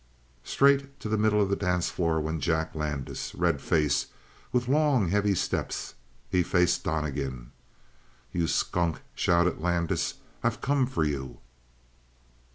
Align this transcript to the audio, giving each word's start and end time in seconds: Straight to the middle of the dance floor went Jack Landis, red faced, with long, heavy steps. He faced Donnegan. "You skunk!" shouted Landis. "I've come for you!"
Straight 0.43 0.99
to 1.01 1.09
the 1.09 1.17
middle 1.19 1.43
of 1.43 1.49
the 1.51 1.55
dance 1.55 1.91
floor 1.91 2.19
went 2.19 2.41
Jack 2.41 2.73
Landis, 2.73 3.35
red 3.35 3.61
faced, 3.61 4.07
with 4.51 4.67
long, 4.67 5.09
heavy 5.09 5.35
steps. 5.35 5.93
He 6.27 6.41
faced 6.41 6.83
Donnegan. 6.85 7.51
"You 8.31 8.47
skunk!" 8.47 9.01
shouted 9.13 9.61
Landis. 9.61 10.15
"I've 10.41 10.59
come 10.59 10.87
for 10.87 11.03
you!" 11.03 11.37